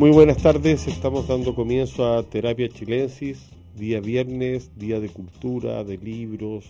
[0.00, 5.98] Muy buenas tardes, estamos dando comienzo a Terapia Chilensis, día viernes, día de cultura, de
[5.98, 6.64] libros,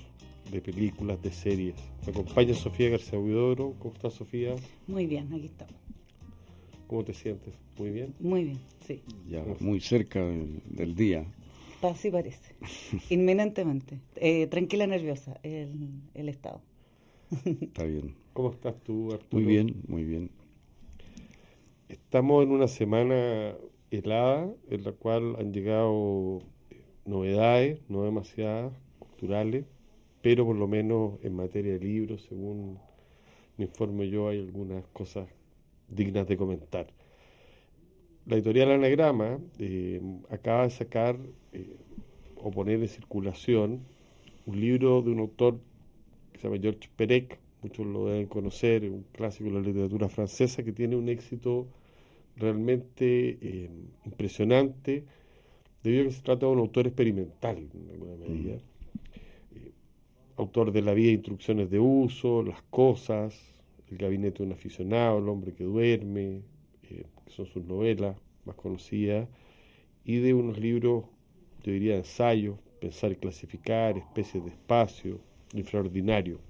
[0.51, 1.77] de películas, de series.
[2.05, 3.77] Me acompaña Sofía García Huidoro.
[3.79, 4.57] ¿Cómo estás, Sofía?
[4.89, 5.77] Muy bien, aquí estamos.
[6.89, 7.55] ¿Cómo te sientes?
[7.79, 8.15] ¿Muy bien?
[8.19, 9.01] Muy bien, sí.
[9.29, 11.25] Ya muy cerca del, día.
[11.83, 12.57] Así parece.
[13.11, 14.01] Inminentemente.
[14.17, 16.63] Eh, tranquila, nerviosa, el, el estado.
[17.45, 18.13] Está bien.
[18.33, 19.41] ¿Cómo estás tú, Arturo?
[19.41, 20.40] Muy bien, muy bien.
[21.91, 23.57] Estamos en una semana
[23.91, 26.39] helada en la cual han llegado
[27.05, 29.65] novedades, no demasiadas, culturales,
[30.23, 32.79] pero por lo menos en materia de libros, según
[33.57, 35.27] me informo yo, hay algunas cosas
[35.89, 36.87] dignas de comentar.
[38.25, 40.01] La editorial Anagrama eh,
[40.31, 41.19] acaba de sacar
[41.53, 41.77] eh,
[42.37, 43.81] o poner en circulación
[44.47, 45.59] un libro de un autor
[46.33, 50.63] que se llama Georges Perec, muchos lo deben conocer, un clásico de la literatura francesa
[50.63, 51.69] que tiene un éxito
[52.37, 53.71] realmente eh,
[54.05, 55.05] impresionante,
[55.83, 58.55] debido a que se trata de un autor experimental en alguna medida.
[59.55, 59.73] Eh,
[60.37, 63.39] autor de La vida instrucciones de uso, Las cosas,
[63.91, 66.43] El gabinete de un aficionado, El hombre que duerme,
[66.85, 69.29] eh, que son sus novelas más conocidas,
[70.05, 71.05] y de unos libros,
[71.63, 75.21] yo diría, ensayos, Pensar y clasificar, Especies de espacio,
[75.53, 76.41] Infraordinario.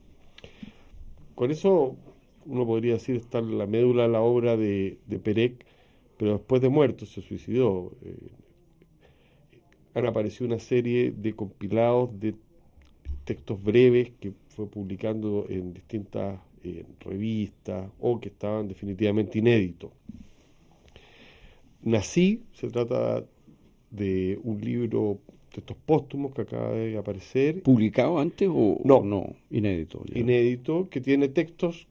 [1.41, 1.97] Con eso
[2.45, 5.65] uno podría decir está la médula la obra de, de Perec,
[6.19, 7.93] pero después de muerto se suicidó.
[8.03, 8.29] Eh,
[9.95, 12.35] han aparecido una serie de compilados de
[13.25, 19.93] textos breves que fue publicando en distintas eh, revistas o que estaban definitivamente inéditos.
[21.81, 23.25] Nací, se trata
[23.91, 25.21] de un libro
[25.55, 27.62] de estos póstumos que acaba de aparecer.
[27.62, 29.03] ¿Publicado antes o no?
[29.03, 30.03] No, inédito.
[30.15, 31.88] Inédito, que tiene textos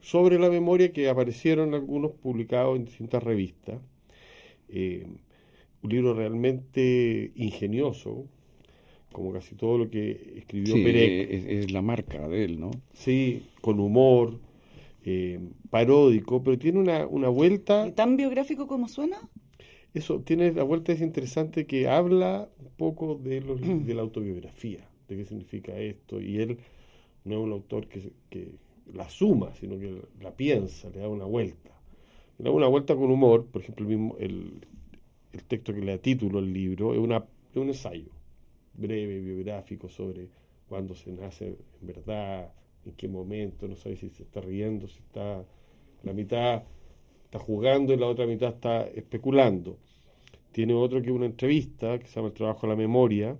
[0.00, 3.80] sobre la memoria que aparecieron algunos publicados en distintas revistas.
[4.68, 5.06] Eh,
[5.82, 8.26] un libro realmente ingenioso,
[9.12, 11.30] como casi todo lo que escribió sí, Perec.
[11.30, 12.70] Es, la marca de él, ¿no?
[12.92, 14.38] Sí, con humor,
[15.04, 15.40] eh,
[15.70, 17.86] paródico, pero tiene una, una vuelta...
[17.88, 19.18] ¿Y tan biográfico como suena?
[19.92, 24.88] Eso, tiene la vuelta es interesante que habla un poco de, los, de la autobiografía,
[25.08, 26.58] de qué significa esto, y él
[27.24, 28.54] no es un autor que, que
[28.92, 31.70] la suma, sino que la piensa, le da una vuelta.
[32.38, 34.66] Le da una vuelta con humor, por ejemplo, el, mismo, el,
[35.32, 38.10] el texto que le da título al libro es, una, es un ensayo
[38.74, 40.28] breve, biográfico, sobre
[40.68, 42.52] cuándo se nace en verdad,
[42.84, 45.44] en qué momento, no sabe si se está riendo, si está
[46.02, 46.62] la mitad
[47.30, 49.78] está jugando y la otra mitad está especulando.
[50.50, 53.38] Tiene otro que una entrevista que se llama El trabajo a la memoria,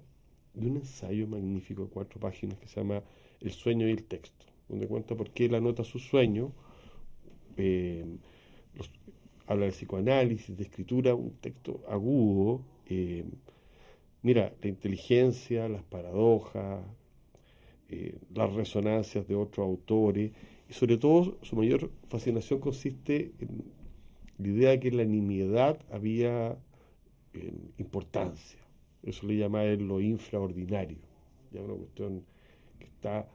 [0.55, 3.03] de un ensayo magnífico de cuatro páginas que se llama
[3.41, 6.53] El sueño y el texto donde cuenta por qué él anota su sueño,
[7.57, 8.05] eh,
[9.47, 12.63] habla de psicoanálisis, de escritura, un texto agudo.
[12.87, 13.25] Eh,
[14.23, 16.85] mira, la inteligencia, las paradojas,
[17.89, 20.31] eh, las resonancias de otros autores,
[20.69, 23.65] y sobre todo su mayor fascinación consiste en
[24.41, 26.57] la idea de que la nimiedad había
[27.79, 28.59] importancia.
[29.03, 30.99] Eso le llama él lo infraordinario,
[31.53, 32.25] ya una cuestión
[32.79, 33.29] que está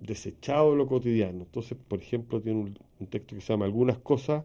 [0.00, 1.44] desechado de lo cotidiano.
[1.44, 4.44] Entonces, por ejemplo, tiene un, texto que se llama Algunas cosas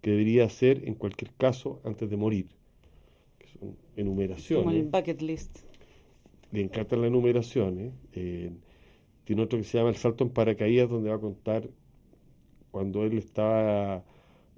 [0.00, 2.48] que debería hacer en cualquier caso antes de morir.
[3.38, 4.64] Que son enumeraciones.
[4.64, 5.58] Como el bucket list.
[6.52, 7.92] Le encantan las enumeraciones.
[8.12, 8.52] Eh,
[9.24, 11.68] tiene otro que se llama El salto en paracaídas, donde va a contar
[12.70, 14.04] cuando él estaba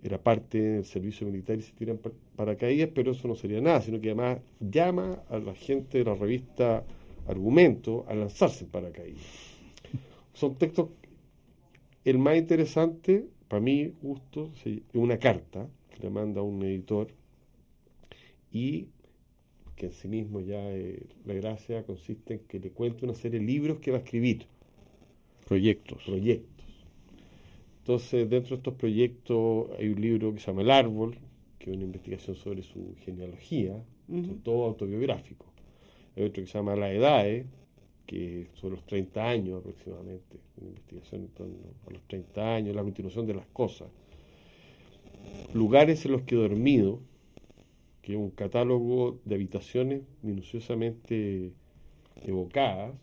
[0.03, 1.99] era parte del servicio militar y se tiran
[2.37, 6.15] paracaídas, pero eso no sería nada, sino que además llama a la gente de la
[6.15, 6.85] revista
[7.27, 9.49] Argumento a lanzarse en paracaídas
[10.39, 10.91] son textos,
[12.05, 17.09] el más interesante, para mí, gusto, es una carta que le manda a un editor
[18.53, 18.87] y
[19.75, 23.41] que en sí mismo ya eh, la gracia consiste en que le cuente una serie
[23.41, 24.47] de libros que va a escribir.
[25.49, 26.05] Proyectos.
[26.05, 26.58] Proyectos.
[27.89, 31.17] Entonces, dentro de estos proyectos hay un libro que se llama El Árbol,
[31.59, 33.83] que es una investigación sobre su genealogía,
[34.43, 35.47] todo autobiográfico.
[36.15, 37.25] Hay otro que se llama La Edad,
[38.05, 41.55] que son los 30 años aproximadamente, una investigación en torno
[41.87, 43.89] a los 30 años, la continuación de las cosas.
[45.55, 47.01] Lugares en los que he dormido,
[48.03, 51.55] que es un catálogo de habitaciones minuciosamente
[52.23, 52.95] evocadas,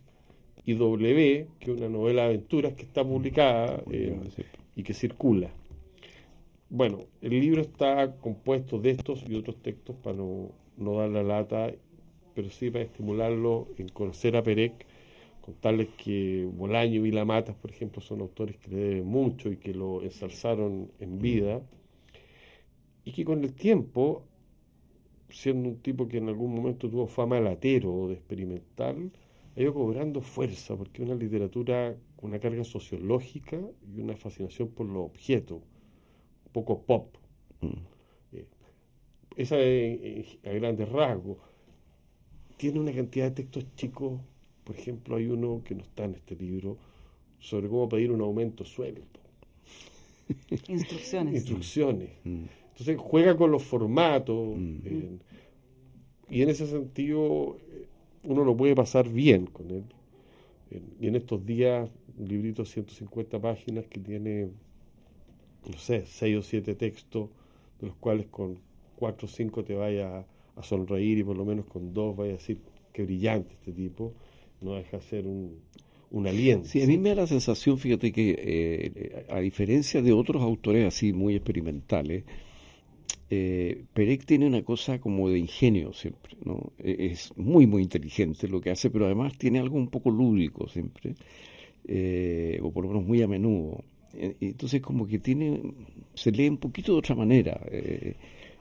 [0.64, 4.16] y W, que es una novela de aventuras que está publicada eh,
[4.76, 5.50] y que circula.
[6.70, 11.24] Bueno, el libro está compuesto de estos y otros textos para no, no dar la
[11.24, 11.72] lata,
[12.34, 14.86] pero sí para estimularlo en conocer a Perec
[15.46, 19.76] contarles que Bolaño y Vilamatas, por ejemplo, son autores que le deben mucho y que
[19.76, 21.62] lo ensalzaron en vida.
[23.04, 24.24] y que con el tiempo,
[25.30, 29.12] siendo un tipo que en algún momento tuvo fama de latero o de experimental,
[29.56, 31.96] ha ido cobrando fuerza, porque una literatura
[32.26, 33.60] una carga sociológica
[33.96, 35.62] y una fascinación por los objetos,
[36.46, 37.16] un poco pop.
[38.32, 38.46] Eh,
[39.36, 41.38] esa es a grandes rasgos.
[42.58, 44.22] Tiene una cantidad de textos chicos,
[44.64, 46.78] por ejemplo, hay uno que no está en este libro,
[47.40, 49.02] sobre cómo pedir un aumento sueldo.
[50.68, 51.36] Instrucciones.
[51.36, 52.10] Instrucciones.
[52.24, 55.18] Entonces juega con los formatos eh,
[56.30, 57.88] y en ese sentido eh,
[58.24, 59.84] uno lo puede pasar bien con él.
[61.00, 64.50] y en estos días, un librito de 150 páginas que tiene,
[65.70, 67.30] no sé, 6 o 7 textos,
[67.80, 68.60] de los cuales con
[68.98, 70.26] 4 o 5 te vaya
[70.56, 72.60] a, sonreír y por lo menos con dos vaya a decir
[72.94, 74.14] qué brillante este tipo,
[74.62, 75.60] no deja de ser un,
[76.12, 76.70] un aliento.
[76.70, 80.88] Sí, a mí me da la sensación, fíjate que eh, a diferencia de otros autores
[80.88, 82.24] así muy experimentales,
[83.30, 86.74] eh, Perec tiene una cosa como de ingenio siempre, ¿no?
[86.78, 90.68] E, es muy, muy inteligente lo que hace, pero además tiene algo un poco lúdico
[90.70, 91.16] siempre,
[91.88, 93.84] eh, o por lo menos muy a menudo.
[94.14, 95.62] E, entonces como que tiene,
[96.14, 97.60] se lee un poquito de otra manera.
[97.72, 98.16] Eh,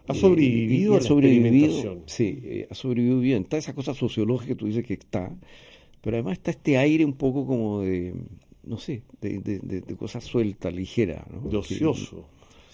[0.06, 3.43] ha sobrevivido ha sobrevivido, Sí, ha sobrevivido bien.
[3.43, 5.35] Está esa cosa sociológica que tú dices que está,
[6.03, 8.15] pero además está este aire un poco como de,
[8.65, 11.27] no sé, de, de, de, cosa suelta, ligera.
[11.32, 11.49] ¿no?
[11.49, 12.29] De ocioso.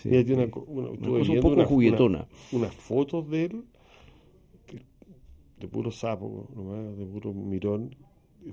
[0.04, 2.26] Mira, tiene una, cosa un poco juguetona.
[2.52, 3.62] unas fotos de él,
[5.60, 6.48] de puro sapo,
[6.96, 7.94] de puro mirón,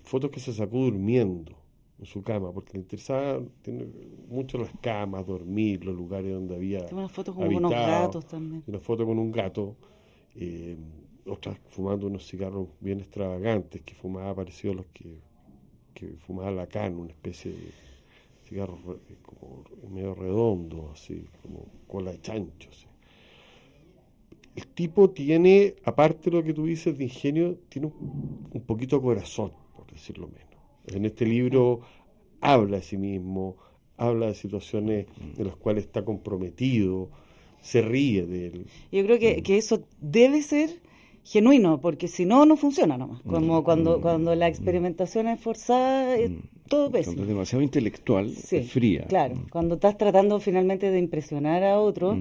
[0.04, 1.56] fotos que se sacó durmiendo
[2.00, 3.88] en su cama, porque le interesaba tiene
[4.28, 6.86] mucho las camas, dormir, los lugares donde había.
[6.86, 8.64] Tiene una foto con unos gatos también.
[8.68, 9.76] Una foto con un gato,
[10.36, 10.78] eh,
[11.26, 15.20] otras fumando unos cigarros bien extravagantes que fumaba parecido a los que,
[15.94, 17.72] que fumaba Lacan, una especie de
[18.48, 18.78] cigarro
[19.24, 22.70] como medio redondo, así, como cola de chancho.
[24.56, 27.92] El tipo tiene, aparte de lo que tú dices de ingenio, tiene
[28.52, 30.47] un, poquito de corazón, por decirlo menos.
[30.88, 31.82] En este libro
[32.42, 33.58] habla de sí mismo,
[33.98, 35.08] habla de situaciones
[35.38, 37.10] en las cuales está comprometido,
[37.62, 38.66] se ríe de él.
[38.92, 40.82] Yo creo que, que eso debe ser
[41.28, 43.22] genuino, porque si no, no funciona nomás.
[43.24, 43.64] Como mm.
[43.64, 46.40] cuando, cuando la experimentación es forzada, es mm.
[46.70, 47.16] todo pésimo.
[47.16, 49.06] Cuando es demasiado intelectual, es fría.
[49.08, 49.50] Claro, mm.
[49.50, 52.18] cuando estás tratando finalmente de impresionar a otro,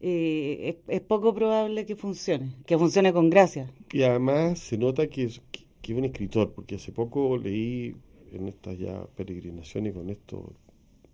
[0.00, 3.70] eh, es, poco probable que funcione, que funcione con gracia.
[3.92, 7.94] Y además se nota que es, que es un escritor, porque hace poco leí
[8.32, 10.52] en estas ya peregrinaciones, con esto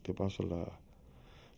[0.02, 0.66] te paso la,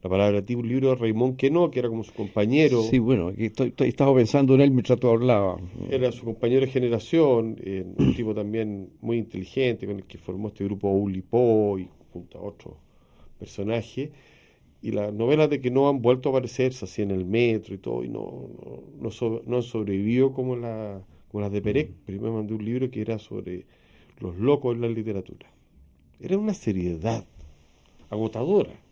[0.05, 2.83] la palabra tipo un libro de Raymond no que era como su compañero.
[2.83, 5.63] Sí, bueno, estoy, estaba pensando en él mientras tú hablabas.
[5.91, 10.49] Era su compañero de generación, eh, un tipo también muy inteligente, con el que formó
[10.49, 12.75] este grupo Ulipo y junto a otros
[13.39, 14.11] personajes.
[14.83, 17.79] Y las novelas de que no han vuelto a aparecerse así en el metro y
[17.79, 18.51] todo, y no,
[19.01, 19.09] no,
[19.47, 21.01] no, han sobrevivido como, la,
[21.31, 21.91] como las de Perec.
[22.05, 23.65] Primero mandé un libro que era sobre
[24.19, 25.51] los locos en la literatura.
[26.21, 27.27] Era una seriedad
[28.11, 28.85] agotadora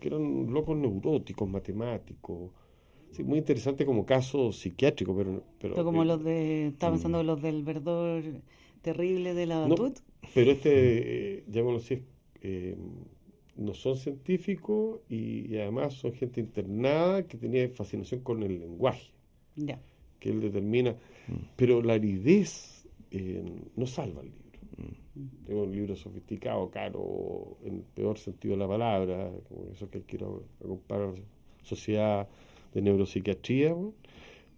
[0.00, 2.50] que eran locos neuróticos, matemáticos.
[3.12, 5.42] Sí, muy interesante como caso psiquiátrico, pero...
[5.60, 6.68] Pero, como los de...
[6.68, 7.26] Estaba pensando mm.
[7.26, 8.22] los del verdor
[8.82, 9.98] terrible de la Batut.
[10.34, 12.02] pero este, eh, ya conocí,
[12.40, 12.76] eh,
[13.56, 19.10] no son científicos y, además son gente internada que tenía fascinación con el lenguaje.
[19.56, 19.80] Ya.
[20.18, 20.92] Que él determina.
[21.28, 21.32] Mm.
[21.56, 22.79] Pero la aridez
[23.10, 23.44] eh,
[23.76, 24.50] no salva el libro.
[25.46, 30.02] Tengo un libro sofisticado, caro, en el peor sentido de la palabra, como eso que
[30.02, 31.14] quiero comparar
[31.62, 32.28] sociedad
[32.72, 33.76] de neuropsiquiatría.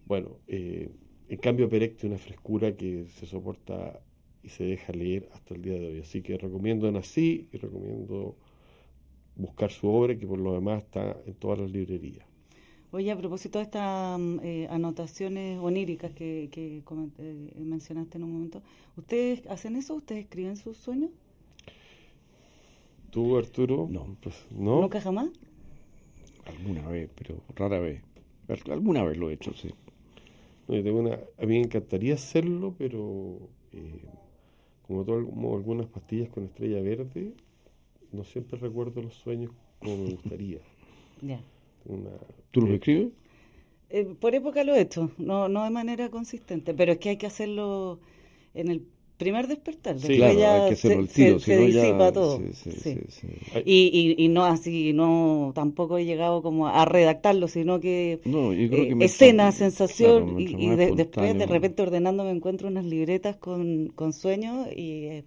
[0.05, 0.89] Bueno, eh,
[1.27, 3.99] en cambio Perec tiene una frescura que se soporta
[4.43, 5.99] y se deja leer hasta el día de hoy.
[5.99, 8.35] Así que recomiendo Nací y recomiendo
[9.35, 12.32] buscar su obra, que por lo demás está en todas las librerías.
[12.93, 16.83] Oye, a propósito de estas mm, eh, anotaciones oníricas que, que
[17.17, 18.61] eh, mencionaste en un momento,
[18.95, 19.95] ¿ustedes hacen eso?
[19.95, 21.09] ¿Ustedes escriben sus sueños?
[23.09, 23.87] ¿Tú, Arturo?
[23.89, 24.15] No.
[24.21, 24.79] Pues, ¿no?
[24.79, 25.29] ¿Nunca jamás?
[26.45, 28.03] Alguna vez, pero rara vez.
[28.69, 29.73] Alguna vez lo he hecho, sí.
[30.67, 33.39] tengo una, a mí me encantaría hacerlo, pero
[33.71, 34.03] eh,
[34.83, 37.33] como, todo, como algunas pastillas con estrella verde,
[38.11, 40.59] no siempre recuerdo los sueños como me gustaría.
[41.21, 41.39] Ya.
[42.51, 43.09] ¿Tú lo escribes?
[43.89, 47.17] Eh, por época lo he hecho, no, no de manera consistente, pero es que hay
[47.17, 47.99] que hacerlo
[48.55, 48.83] en el
[49.17, 49.99] primer despertar.
[49.99, 52.41] Sí, claro, hay que se, tiro, se, disipa todo.
[53.65, 59.51] Y, y, no así, no tampoco he llegado como a redactarlo, sino que, eh, escena,
[59.51, 65.23] sensación, y, después de repente ordenando me encuentro unas libretas con, con sueños y es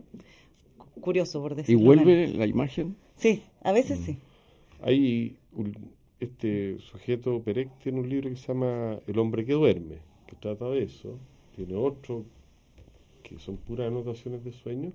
[1.00, 1.80] curioso por decirlo.
[1.80, 2.96] ¿Y vuelve la imagen?
[3.14, 4.04] Sí, a veces mm.
[4.04, 4.18] sí.
[4.82, 5.36] Hay
[6.20, 10.68] este sujeto Perec tiene un libro que se llama El hombre que duerme, que trata
[10.70, 11.18] de eso.
[11.54, 12.24] Tiene otro
[13.22, 14.94] que son puras anotaciones de sueños.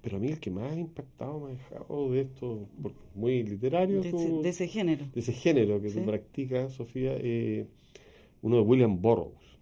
[0.00, 2.66] Pero a mí el que más ha impactado, me ha dejado de esto,
[3.14, 4.00] muy literario.
[4.00, 5.04] De, ese, género.
[5.12, 7.66] De ese género que se practica, Sofía, eh,
[8.40, 9.58] uno de William Burroughs,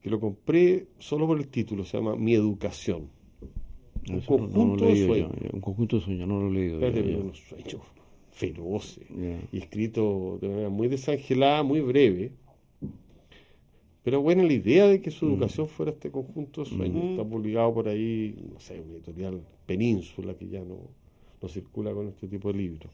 [0.00, 3.10] que lo compré solo por el título, se llama Mi Educación.
[4.08, 5.32] Un conjunto de sueños.
[5.52, 6.78] un conjunto de sueños, no lo he leído.
[6.78, 7.80] Pero unos sueños
[8.34, 9.06] feroces
[9.52, 12.32] y escrito de manera muy desangelada, muy breve.
[14.02, 15.30] Pero buena la idea de que su mm.
[15.30, 17.04] educación fuera este conjunto de sueños.
[17.12, 20.76] Está publicado por ahí, no sé, una editorial Península que ya no,
[21.40, 22.92] no circula con este tipo de libros.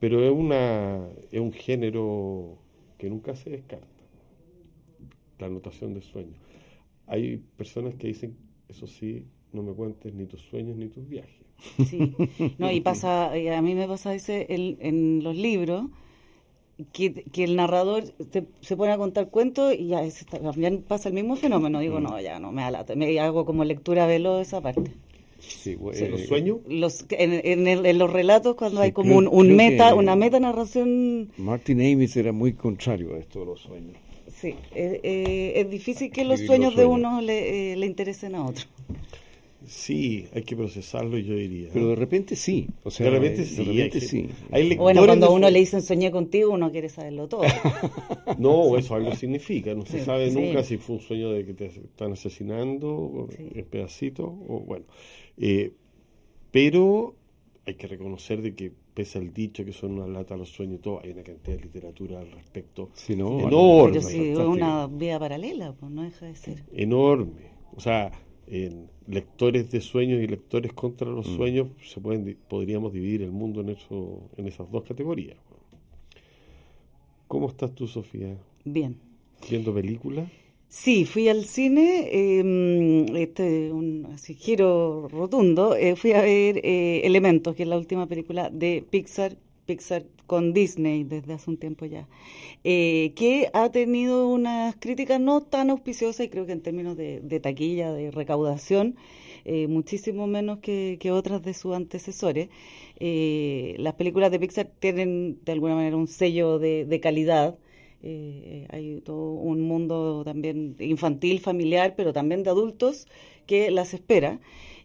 [0.00, 2.58] Pero es, una, es un género
[2.98, 3.86] que nunca se descarta,
[5.38, 6.40] la anotación de sueños.
[7.06, 8.36] Hay personas que dicen,
[8.68, 11.34] eso sí, no me cuentes ni tus sueños ni tus viajes.
[11.88, 12.14] Sí,
[12.58, 15.86] no, y pasa, a mí me pasa ese en los libros,
[16.92, 18.04] que, el narrador
[18.60, 20.02] se, pone a contar cuentos y ya,
[20.88, 21.80] pasa el mismo fenómeno.
[21.80, 22.02] Digo, mm.
[22.02, 24.92] no, ya no me alata, me hago como lectura veloz esa parte.
[25.38, 26.58] Sí, eh, ¿Los sueños?
[26.68, 31.32] Los, en, los relatos, cuando hay como un, meta, una meta narración.
[31.36, 33.96] Martin Amis era muy contrario a esto de los sueños.
[34.32, 38.64] Sí, eh, eh, es difícil que los sueños, de uno le, le interesen a otro.
[39.66, 41.70] Sí, hay que procesarlo, yo diría.
[41.72, 42.68] Pero de repente sí.
[42.84, 44.28] O sea, de repente sí.
[44.76, 47.42] bueno, cuando a uno le dicen soñé contigo, uno quiere saberlo todo.
[48.38, 49.74] no, eso algo significa.
[49.74, 54.26] No se sabe nunca si fue un sueño de que te están asesinando en pedacitos
[54.26, 54.84] o bueno.
[55.36, 55.72] Eh,
[56.50, 57.14] pero
[57.64, 60.82] hay que reconocer de que pese al dicho que son una lata los sueños y
[60.82, 63.92] todo, hay una cantidad de literatura al respecto enorme.
[63.92, 66.64] Pero si es una vía paralela, pues no deja de ser.
[66.72, 67.52] Enorme.
[67.74, 68.12] O sea,
[68.46, 71.36] en lectores de sueños y lectores contra los mm.
[71.36, 75.36] sueños, se pueden, podríamos dividir el mundo en, eso, en esas dos categorías.
[77.28, 78.36] ¿Cómo estás tú, Sofía?
[78.64, 78.96] Bien.
[79.48, 80.28] ¿Viendo películas?
[80.68, 87.02] Sí, fui al cine, eh, este, un así, giro rotundo, eh, fui a ver eh,
[87.04, 89.36] Elementos, que es la última película de Pixar,
[89.72, 92.06] Pixar con Disney desde hace un tiempo ya,
[92.62, 97.40] eh, que ha tenido unas críticas no tan auspiciosas y creo que en términos de,
[97.40, 98.96] taquilla, de recaudación,
[99.44, 102.48] eh, muchísimo menos que, otras de sus antecesores.
[103.00, 107.58] Eh, las películas de Pixar tienen de alguna manera un sello de, calidad.
[108.02, 113.06] hay todo un mundo también infantil, familiar, pero también de adultos
[113.46, 114.38] que las espera.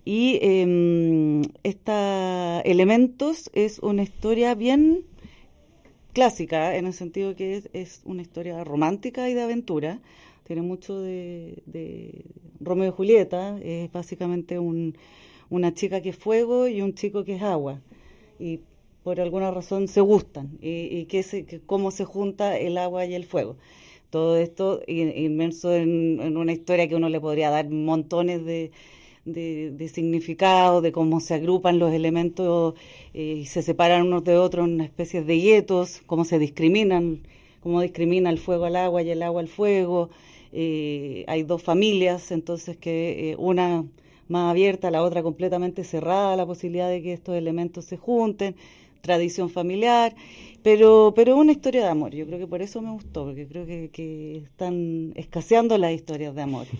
[0.09, 5.03] Y eh, esta Elementos es una historia bien
[6.13, 9.99] clásica, en el sentido que es, una historia romántica y de aventura.
[10.45, 12.23] Tiene mucho de,
[12.61, 17.41] Romeo y Julieta, es básicamente una chica que es fuego y un chico que es
[17.41, 17.81] agua.
[18.39, 18.61] Y
[19.03, 23.25] por alguna razón se gustan, y, que se, cómo se junta el agua y el
[23.25, 23.57] fuego.
[24.09, 28.71] Todo esto inmerso en una historia que uno le podría dar montones de,
[29.27, 32.75] de, significado, de cómo se agrupan los elementos
[33.13, 37.19] eh, y se separan unos de otros en una especie de guetos, cómo se discriminan,
[37.61, 40.09] cómo discrimina el fuego al agua y el agua al fuego.
[40.53, 43.85] Eh, hay dos familias, entonces que eh, una
[44.29, 48.55] más abierta, la otra completamente cerrada la posibilidad de que estos elementos se junten,
[49.01, 50.15] tradición familiar,
[50.63, 52.13] pero pero una historia de amor.
[52.13, 56.33] Yo creo que por eso me gustó, porque creo que, que están escaseando las historias
[56.35, 56.67] de amor.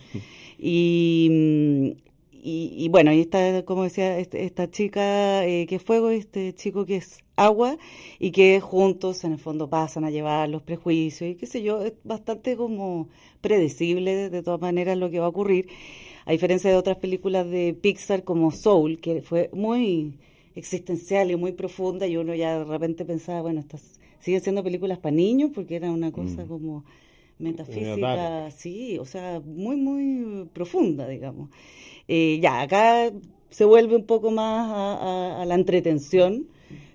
[0.59, 1.97] Y,
[2.43, 6.53] mm, y, bueno, y está, como decía, este, esta chica eh, que es fuego, este
[6.53, 7.77] chico que es agua,
[8.19, 11.81] y que juntos en el fondo pasan a llevar los prejuicios, y qué sé yo,
[11.81, 13.09] es bastante como
[13.41, 15.67] predecible de todas maneras lo que va a ocurrir,
[16.25, 20.19] a diferencia de otras películas de Pixar como Soul, que fue muy
[20.55, 24.99] existencial y muy profunda, y uno ya de repente pensaba, bueno, estas siguen siendo películas
[24.99, 26.47] para niños, porque era una cosa mm.
[26.47, 26.83] como
[27.39, 31.49] metafísica, sí, o sea, muy, muy profunda, digamos.
[32.07, 33.11] Eh, ya, acá
[33.49, 36.47] se vuelve un poco más a, la entretención,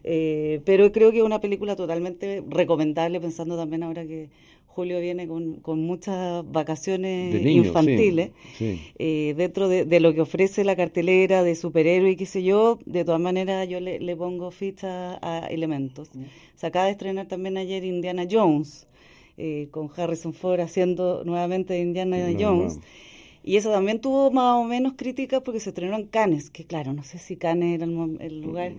[0.04, 4.30] eh, pero creo que es una película totalmente recomendable, pensando también ahora que
[4.74, 11.54] Julio viene con, muchas vacaciones infantiles, eh, dentro de, lo que ofrece la cartelera de
[11.54, 16.10] superhéroes y qué sé yo, de todas maneras yo le, pongo ficha a elementos.
[16.54, 18.88] Se acaba de estrenar también ayer Indiana Jones,
[19.70, 22.80] con Harrison Ford haciendo nuevamente Indiana Jones.
[23.44, 26.92] Y eso también tuvo más o menos críticas porque se estrenó en Cannes, que claro,
[26.92, 28.72] no sé si Cannes era el, lugar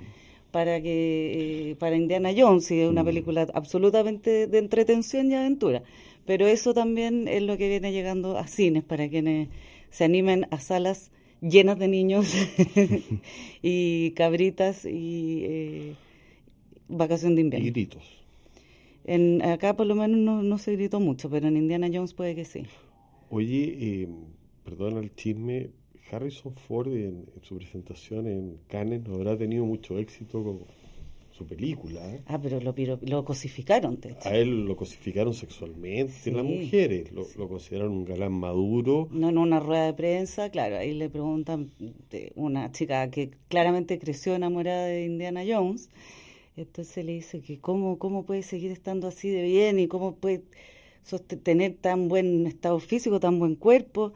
[0.51, 5.84] para que eh, para Indiana Jones, y es una película absolutamente de entretención y aventura.
[6.25, 9.50] Pero eso también es lo que viene llegando a cines para quienes
[9.89, 12.34] se animen a salas llenas de niños
[13.62, 15.96] y cabritas y eh,
[16.88, 17.67] vacación de invierno.
[17.67, 18.23] Y gritos.
[19.05, 22.36] En, acá por lo menos no, no se gritó mucho, pero en Indiana Jones puede
[22.36, 22.65] que sí.
[23.29, 24.07] Oye, eh,
[24.63, 25.72] perdona el chisme,
[26.12, 30.60] Harrison Ford en, su presentación en Cannes no habrá tenido mucho éxito con
[31.31, 32.00] su película.
[32.13, 32.22] ¿eh?
[32.27, 34.00] Ah, pero lo, lo cosificaron.
[34.24, 39.07] A él lo cosificaron sexualmente las mujeres, lo, lo, consideraron un galán maduro.
[39.12, 41.72] No, en una rueda de prensa, claro, ahí le preguntan
[42.12, 45.89] de una chica que claramente creció enamorada de Indiana Jones.
[46.55, 50.43] Entonces le dice que cómo, cómo puede seguir estando así de bien y cómo puede
[51.43, 54.13] tener tan buen estado físico, tan buen cuerpo.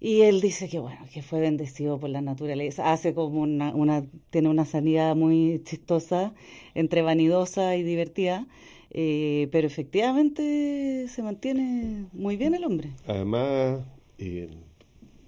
[0.00, 4.06] Y él dice que bueno, que fue bendecido por la naturaleza, hace como una, una
[4.30, 6.32] tiene una sanidad muy chistosa,
[6.74, 8.46] entre vanidosa y divertida,
[8.92, 12.92] eh, pero efectivamente se mantiene muy bien el hombre.
[13.06, 13.80] Además,
[14.16, 14.48] eh,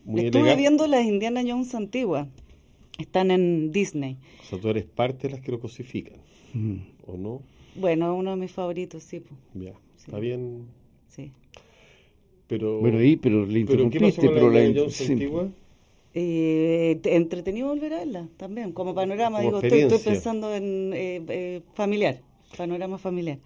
[0.04, 2.28] muy Estuve viendo las Indiana Jones antiguas,
[2.98, 4.18] están en Disney.
[4.42, 6.18] O sea, tú eres parte de las que lo cosifican,
[6.54, 6.76] mm.
[7.06, 7.42] ¿o no?
[7.74, 9.22] Bueno, uno de mis favoritos, sí.
[9.54, 10.66] Ya, está bien.
[11.08, 11.32] Sí.
[12.46, 15.48] Pero, bueno, ahí, pero le interrumpiste, pero la, antigua?
[16.14, 22.20] Eh, entretenido volver a verla también, como panorama, digo, estoy, pensando en eh, eh, familiar,
[22.58, 23.38] panorama familiar.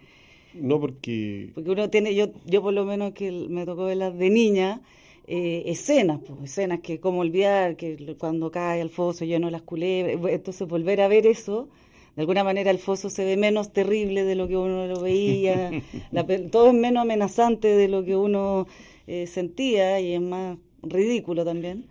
[0.52, 1.52] No porque...
[1.54, 4.80] Porque uno tiene, yo yo por lo menos que me tocó verla de niña,
[5.28, 10.32] eh, escenas, pues, escenas que como olvidar, que cuando cae al foso lleno las culebras,
[10.32, 11.68] entonces volver a ver eso,
[12.14, 15.70] de alguna manera el foso se ve menos terrible de lo que uno lo veía,
[16.52, 18.68] todo es menos amenazante de lo que uno
[19.08, 21.86] eh, sentía y es más ridículo también,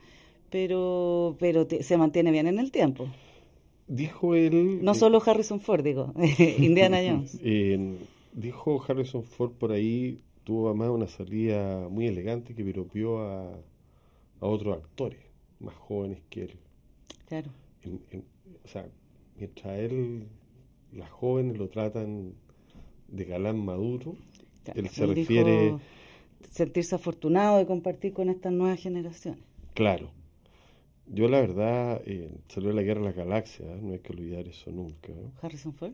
[0.50, 3.08] pero, pero se mantiene bien en el tiempo.
[3.88, 4.80] Dijo él...
[4.82, 6.14] No solo Harrison Ford, digo,
[6.58, 7.38] Indiana Jones.
[8.34, 14.46] dijo Harrison Ford por ahí, tuvo además una salida muy elegante que piropió a, a
[14.46, 15.20] otros actores
[15.60, 16.60] más jóvenes que él.
[17.28, 17.52] Claro.
[18.64, 18.88] o sea,
[19.38, 20.28] mientras él,
[20.94, 22.34] las jóvenes lo tratan
[23.08, 24.16] de galán maduro,
[24.76, 25.76] él se refiere
[26.50, 29.44] sentirse afortunado de compartir con estas nuevas generaciones.
[29.74, 30.12] Claro.
[31.08, 33.80] Yo la verdad, eh, salió la guerra de las galaxias, ¿eh?
[33.82, 35.12] no hay que olvidar eso nunca.
[35.42, 35.94] Harrison Ford.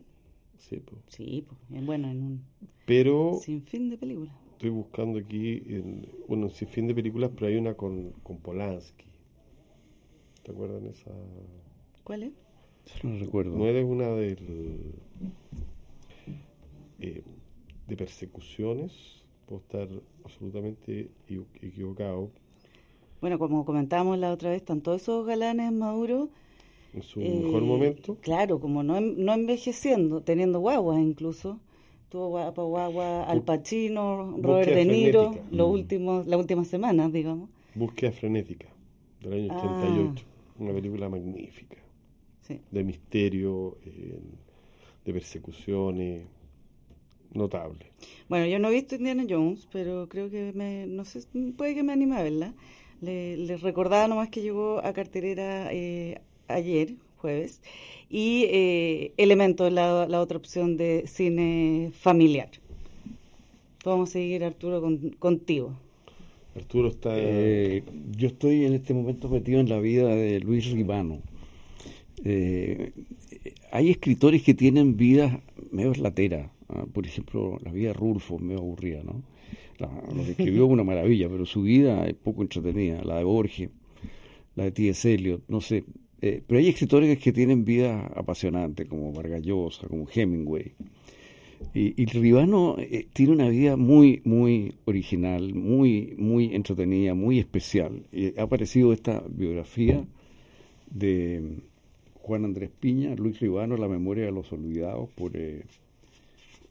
[0.58, 1.02] Sí, pues.
[1.08, 2.46] Sí, pues, bueno, en un
[2.86, 4.34] pero sin fin de películas.
[4.62, 9.08] Estoy buscando aquí, en, bueno, sin fin de películas, pero hay una con, con Polanski.
[10.44, 11.10] ¿Te acuerdas de esa?
[12.04, 12.34] ¿Cuál es?
[13.02, 13.58] No recuerdo.
[13.58, 14.94] No eres una del,
[17.00, 17.24] eh,
[17.88, 19.88] de persecuciones puedo estar
[20.24, 21.10] absolutamente
[21.64, 22.30] equivocado.
[23.20, 26.30] Bueno, como comentábamos la otra vez, están todos esos galanes maduros.
[26.94, 28.18] En su mejor eh, momento.
[28.22, 31.60] Claro, como no, no envejeciendo, teniendo guaguas incluso.
[32.12, 32.28] Tuvo
[32.68, 35.72] guagua, Al Pacino, Robert De Niro, los mm.
[35.72, 37.50] últimos, las últimas semanas, digamos.
[37.74, 38.68] Búsqueda frenética,
[39.22, 40.26] del año 88.
[40.28, 40.62] Ah.
[40.62, 41.78] Una película magnífica.
[42.70, 44.20] De misterio, eh,
[45.06, 46.28] de persecuciones
[47.34, 47.86] notable.
[48.28, 51.22] Bueno, yo no he visto Indiana Jones, pero creo que me, no sé,
[51.56, 52.54] puede que me anime a verla.
[53.00, 56.20] Le, recordaba nomás que llegó a carterera eh,
[56.50, 57.62] ayer, jueves,
[58.10, 62.50] y eh, Elementos, la, la otra opción de cine familiar.
[63.86, 64.82] Vamos a seguir, Arturo,
[65.20, 65.74] contigo.
[66.56, 67.12] Arturo está...
[67.16, 67.84] Eh,
[68.18, 71.22] yo estoy en este momento metido en la vida de Luis Ribano.
[72.24, 72.92] Eh,
[73.72, 75.40] hay escritores que tienen vidas
[75.72, 79.24] medio lateras Ah, por ejemplo, la vida de Rulfo me aburría, ¿no?
[79.80, 83.04] lo que escribió es una maravilla, pero su vida es poco entretenida.
[83.04, 83.72] La de Borges,
[84.56, 85.12] la de T.S.
[85.12, 85.84] Eliot, no sé.
[86.22, 90.74] Eh, pero hay escritores que tienen vida apasionante, como Vargas Llosa, como Hemingway.
[91.74, 98.04] Y, y Ribano eh, tiene una vida muy, muy original, muy, muy entretenida, muy especial.
[98.12, 100.06] Y ha aparecido esta biografía
[100.90, 101.60] de
[102.22, 105.64] Juan Andrés Piña, Luis Ribano, La memoria de los olvidados, por eh,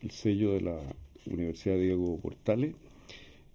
[0.03, 0.79] el sello de la
[1.27, 2.75] Universidad Diego Portales,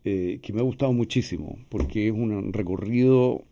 [0.04, 3.44] eh, que me ha gustado muchísimo, porque es un recorrido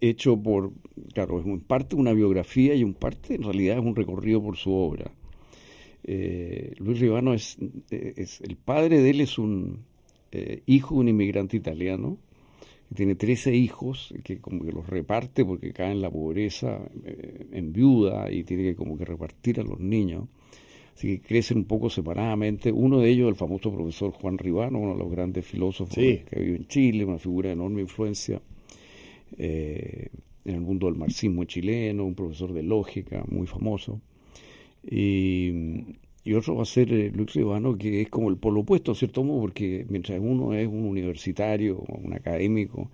[0.00, 0.72] hecho por,
[1.12, 4.56] claro, es en parte una biografía y en parte en realidad es un recorrido por
[4.56, 5.10] su obra.
[6.04, 7.58] Eh, Luis Ribano es,
[7.90, 9.84] es, el padre de él es un
[10.32, 12.18] eh, hijo de un inmigrante italiano,
[12.88, 16.80] que tiene 13 hijos, que como que los reparte porque cae en la pobreza,
[17.52, 20.24] en viuda, y tiene que como que repartir a los niños
[20.98, 22.72] así que crecen un poco separadamente.
[22.72, 26.56] Uno de ellos, el famoso profesor Juan Ribano, uno de los grandes filósofos que vive
[26.56, 28.42] en Chile, una figura de enorme influencia
[29.36, 30.08] eh,
[30.44, 34.00] en el mundo del marxismo chileno, un profesor de lógica muy famoso.
[34.82, 35.96] Y,
[36.36, 39.86] otro va a ser eh, Luis Ribano, que es como el polo opuesto, cierto porque
[39.88, 42.90] mientras uno es un universitario, un académico,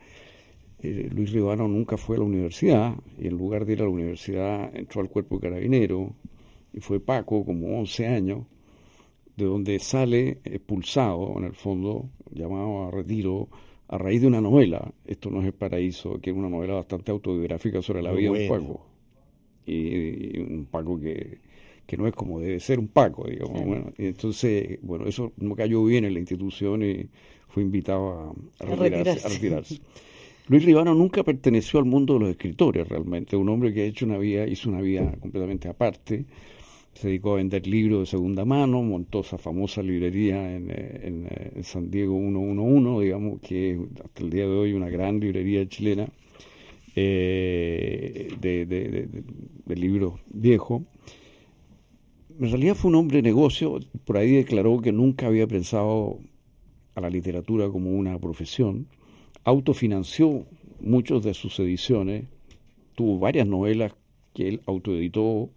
[0.81, 3.91] eh, Luis Ribano nunca fue a la universidad y en lugar de ir a la
[3.91, 6.15] universidad entró al cuerpo carabinero,
[6.73, 8.47] y fue Paco como 11 años,
[9.37, 13.49] de donde sale expulsado, en el fondo, llamado a retiro,
[13.89, 17.11] a raíz de una novela, Esto no es el paraíso, que es una novela bastante
[17.11, 18.87] autobiográfica sobre la vida de un Paco.
[19.67, 21.39] Y, un Paco que,
[21.87, 23.65] que, no es como debe ser un Paco, digamos.
[23.65, 27.09] Bueno, entonces, bueno, eso no cayó bien en la institución y
[27.49, 29.81] fue invitado a, retirarse.
[30.49, 34.05] Luis Ribano nunca perteneció al mundo de los escritores realmente, un hombre que ha hecho
[34.05, 36.27] una vida, hizo una vida completamente aparte
[36.95, 41.53] se dedicó a vender libros de segunda mano, montó esa famosa librería en, eh, eh,
[41.57, 46.09] en, San Diego 111, digamos, que hasta el día de hoy una gran librería chilena
[46.95, 50.83] eh, de, de, libros viejos.
[52.39, 56.21] En realidad fue un hombre de negocio, por ahí declaró que nunca había pensado
[56.95, 58.87] a la literatura como una profesión,
[59.43, 60.47] autofinanció
[60.81, 62.27] muchas de sus ediciones,
[62.95, 63.93] tuvo varias novelas
[64.33, 65.51] que él autoeditó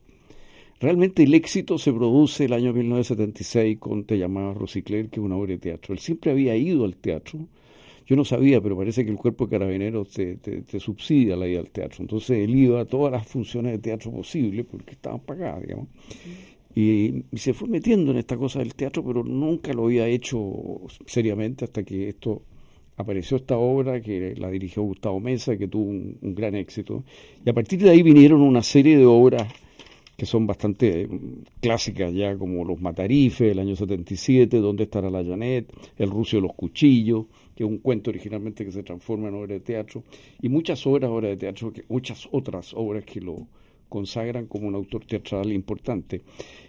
[0.80, 5.36] Realmente el éxito se produce el año 1976 con Te llamaba Rosicler, que es una
[5.36, 5.94] obra de teatro.
[5.94, 7.40] Él siempre había ido al teatro.
[8.06, 11.60] Yo no sabía, pero parece que el cuerpo de carabineros te, te, subsidia la ida
[11.60, 11.98] al teatro.
[12.02, 15.88] Entonces él iba a todas las funciones de teatro posibles porque estaban pagadas, digamos.
[16.76, 20.40] Y, se fue metiendo en esta cosa del teatro, pero nunca lo había hecho
[21.08, 22.44] seriamente hasta que esto
[22.98, 27.04] apareció esta obra que la dirigió Gustavo Mesa, que tuvo un, un gran éxito.
[27.44, 29.52] Y a partir de ahí vinieron una serie de obras
[30.18, 31.10] que son bastante eh,
[31.62, 36.48] clásicas ya, como Los Matarifes, el año 77, Dónde estará la Janet, El Rucio de
[36.48, 40.04] los Cuchillos, que es un cuento originalmente que se transforma en obra de teatro,
[40.42, 43.48] y muchas obras, obras de teatro, que, muchas otras obras que lo
[43.90, 46.24] consagran como un autor teatral importante.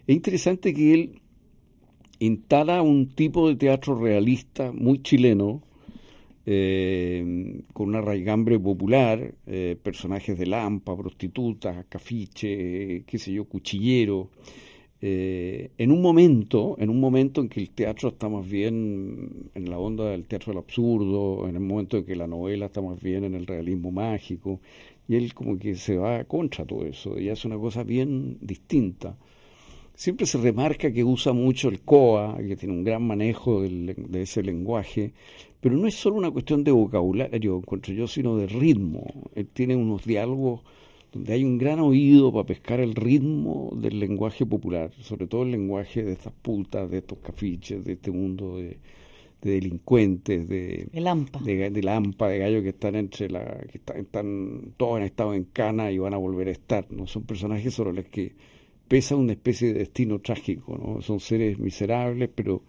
[0.07, 1.21] Es interesante que él
[2.19, 5.63] instala un tipo de teatro realista muy chileno,
[6.51, 14.31] eh, con una raigambre popular, eh, personajes de lampa, prostitutas, cafiche, qué sé yo, cuchillero,
[15.03, 19.69] eh, en un momento, en un momento en que el teatro está más bien en
[19.69, 22.99] la onda del teatro del absurdo, en el momento en que la novela está más
[22.99, 24.61] bien en el realismo mágico,
[25.07, 29.19] y él como que se va contra todo eso, y hace una cosa bien distinta.
[29.99, 34.45] Siempre se remarca que usa mucho el COA, que tiene un gran manejo de ese
[34.45, 35.13] lenguaje,
[35.61, 39.05] pero no es solo una cuestión de vocabulario, encuentro yo, sino de ritmo.
[39.35, 40.61] Él tiene unos diálogos
[41.11, 45.51] donde hay un gran oído para pescar el ritmo del lenguaje popular, sobre todo el
[45.51, 48.79] lenguaje de estas putas, de estos cafiches, de este mundo de,
[49.43, 54.99] delincuentes, de, lampa, de, de, lampa, de gallos que están entre la, que están, todos
[54.99, 58.05] han estado en cana y van a volver a estar, no son personajes sobre los
[58.05, 58.37] que
[58.88, 61.03] pesa una especie de destino trágico, ¿no?
[61.03, 62.62] son seres miserables pero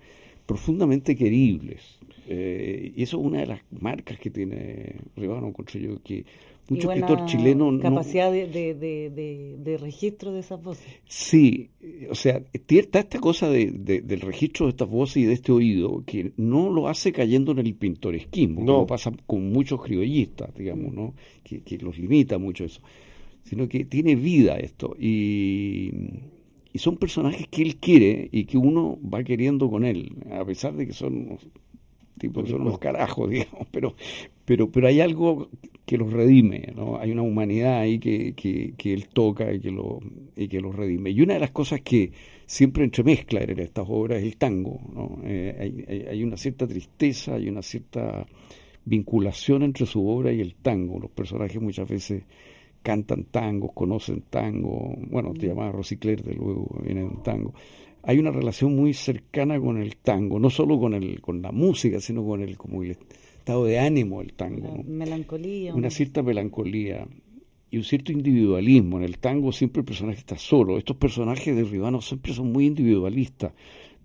[0.45, 1.99] profundamente queribles
[2.31, 6.23] eh, y eso es una de las marcas que tiene Ribano, encuentro yo, que
[6.69, 7.81] muchos escritores chilenos...
[7.81, 10.85] Capacidad de, de, de, registro de esas voces.
[11.05, 11.71] Sí,
[12.07, 16.31] o sea, está esta cosa del registro de estas voces y de este oído que
[16.37, 18.73] no lo hace cayendo en el pintoresquismo, no.
[18.73, 21.15] como pasa con muchos criollistas, digamos, ¿no?
[21.43, 22.81] Que, que los limita mucho eso,
[23.49, 25.91] sino que tiene vida esto y
[26.71, 30.75] y son personajes que él quiere y que uno va queriendo con él, a pesar
[30.75, 31.39] de que son
[32.19, 33.95] tipo son unos carajos, digamos, pero,
[34.45, 35.49] pero, pero hay algo
[35.85, 36.99] que los redime, ¿no?
[36.99, 39.99] Hay una humanidad ahí que, que, él toca y que, lo,
[40.35, 41.09] y que los redime.
[41.09, 42.11] Y una de las cosas que
[42.45, 45.19] siempre entremezcla en estas obras es el tango, ¿no?
[45.23, 48.27] Eh, hay, hay, una cierta tristeza, hay una cierta
[48.85, 50.99] vinculación entre su obra y el tango.
[50.99, 52.23] Los personajes muchas veces
[52.81, 57.53] cantan tangos, conocen tango, bueno, te llamaba Rosicler, de luego viene un tango
[58.03, 61.99] hay una relación muy cercana con el tango, no solo con el con la música,
[61.99, 62.97] sino con el como el
[63.37, 64.83] estado de ánimo del tango.
[64.83, 65.73] melancolía.
[65.73, 67.07] Una cierta melancolía
[67.71, 68.97] y un cierto individualismo.
[68.97, 70.77] En el tango siempre el personaje está solo.
[70.77, 73.53] Estos personajes de Ribano siempre son muy individualistas.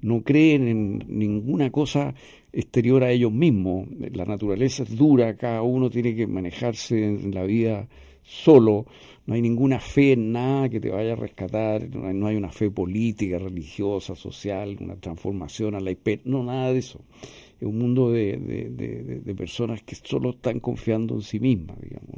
[0.03, 2.15] No creen en ninguna cosa
[2.53, 3.89] exterior a ellos mismos.
[4.13, 7.89] La naturaleza es dura, cada uno tiene que manejarse en la vida
[8.25, 8.87] solo
[9.27, 12.71] no hay ninguna fe en nada que te vaya a rescatar, no hay, una fe
[12.71, 17.01] política, religiosa, social, una transformación a la IP, no, nada de eso.
[17.59, 22.11] Es un mundo de, de, personas que solo están confiando en sí mismas, digamos.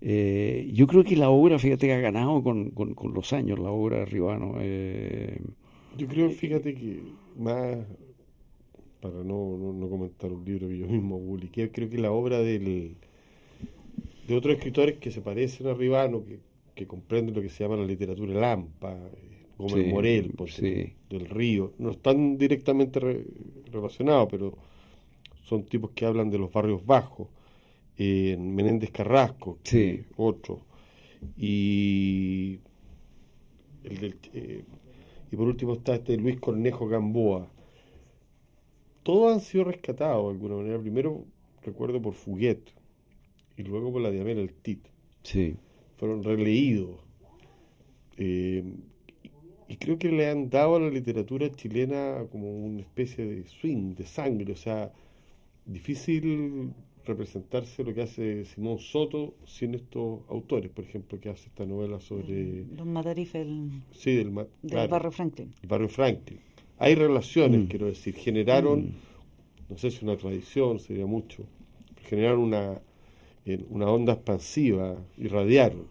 [0.00, 3.98] Eh, yo creo que la obra, fíjate, ha ganado con, con, los años, la obra
[3.98, 4.54] de Ribano.
[4.60, 5.38] Eh,
[5.98, 7.02] yo creo, fíjate que
[7.36, 7.78] más,
[9.00, 12.96] para no, no, comentar un libro que yo mismo publiqué, creo que la obra del
[14.26, 16.40] de otros escritores que se parecen a Ribano, que,
[16.74, 21.72] que comprenden lo que se llama la literatura Lampa, eh, Gómez Morel, por del Río.
[21.78, 23.00] No están directamente
[23.70, 24.54] relacionados, pero
[25.42, 27.28] son tipos que hablan de los barrios bajos.
[27.98, 29.58] Eh, Menéndez Carrasco,
[30.16, 30.60] otro.
[31.38, 32.58] Y
[33.84, 34.64] el del, eh,
[35.30, 37.48] y por último está este Luis Cornejo Gamboa.
[39.02, 40.78] Todos han sido rescatados de alguna manera.
[40.78, 41.24] Primero
[41.62, 42.75] recuerdo por Fuguet
[43.56, 44.86] y luego por la Diamela El Tit.
[45.22, 45.56] Sí.
[45.96, 47.00] Fueron releídos.
[48.18, 48.62] Eh,
[49.68, 53.94] y creo que le han dado a la literatura chilena como una especie de swing,
[53.94, 54.92] de sangre, o sea,
[55.64, 56.72] difícil
[57.04, 62.00] representarse lo que hace Simón Soto sin estos autores, por ejemplo, que hace esta novela
[62.00, 62.64] sobre...
[62.76, 63.46] Los Matarifes
[63.92, 65.52] sí, del, barrio Franklin.
[65.62, 66.40] El barrio Franklin.
[66.78, 67.66] Hay relaciones, Mm.
[67.66, 68.92] quiero decir, generaron, Mm.
[69.70, 71.44] no sé si una tradición, sería mucho,
[72.08, 72.80] generaron una,
[73.70, 75.86] una onda expansiva, irradiaron.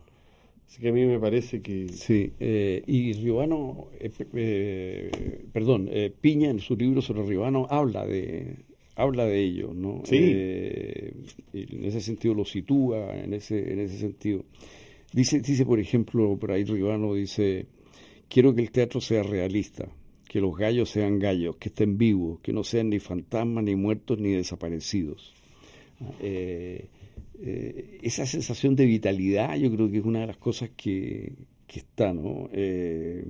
[0.67, 1.87] Así que a mí me parece que...
[1.89, 5.89] Sí, eh, y Riobano, eh, eh, perdón,
[6.19, 8.57] Piña en su libro sobre Riobano habla de
[8.97, 10.01] habla de ello, ¿no?
[10.05, 10.15] Sí.
[10.15, 14.45] En ese sentido lo sitúa, en ese en ese sentido.
[15.11, 17.67] Dice dice por ejemplo por ahí Riobano dice
[18.29, 19.87] quiero que el teatro sea realista,
[20.27, 24.19] que los gallos sean gallos, que estén vivos, que no sean ni fantasmas, ni muertos,
[24.19, 25.33] ni desaparecidos.
[26.21, 26.87] Eh,
[27.41, 31.33] eh, esa sensación de vitalidad yo creo que es una de las cosas que,
[31.67, 32.49] que está, ¿no?
[32.53, 33.25] Eh,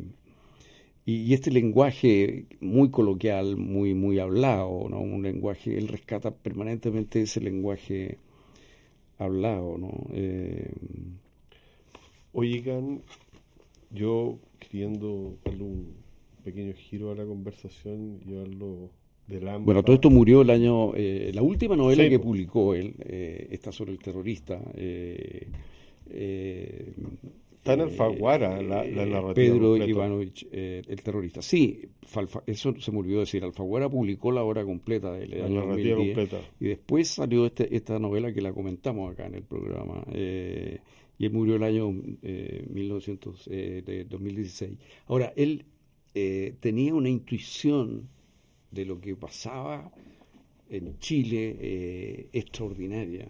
[1.05, 5.01] y, este lenguaje muy coloquial, muy, muy hablado, ¿no?
[5.01, 8.17] Un lenguaje, él rescata permanentemente ese lenguaje
[9.17, 10.07] hablado, ¿no?
[10.13, 10.71] Eh,
[12.37, 13.01] Oigan,
[13.91, 15.95] yo queriendo darle un
[16.43, 18.89] pequeño giro a la conversación, llevarlo.
[19.65, 20.93] Bueno, todo esto murió el año.
[20.95, 24.61] eh, la última novela Sí, que publicó él, eh, está sobre el terrorista.
[24.75, 25.47] eh,
[26.09, 26.93] eh,
[27.57, 29.33] Está en eh, Alfaguara la, la eh, narrativa.
[29.33, 29.89] Pedro completa.
[29.89, 31.41] Ivanovich, eh, el terrorista.
[31.41, 33.43] Sí, Falfa- eso se me olvidó decir.
[33.43, 36.41] Alfaguara publicó la obra completa del La narrativa 2010, completa.
[36.59, 40.03] Y después salió este, esta novela que la comentamos acá en el programa.
[41.17, 44.77] y él murió el año eh, 1900, eh, de 2016.
[45.07, 45.65] Ahora, él
[46.13, 48.09] eh, tenía una intuición
[48.75, 49.91] de lo que pasaba
[50.69, 53.27] en Chile eh, extraordinaria.